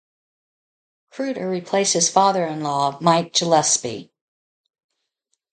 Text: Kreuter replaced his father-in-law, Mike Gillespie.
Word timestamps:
Kreuter 1.13 1.47
replaced 1.47 1.93
his 1.93 2.09
father-in-law, 2.09 2.97
Mike 3.01 3.33
Gillespie. 3.35 4.11